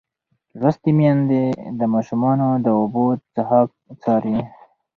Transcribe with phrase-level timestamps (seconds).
[0.61, 1.43] لوستې میندې
[1.79, 3.69] د ماشومانو د اوبو څښاک
[4.01, 4.37] څاري.